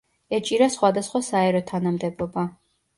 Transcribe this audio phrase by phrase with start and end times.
[0.37, 2.51] ეჭირა სხვადასხვა საერო თანამდებობა.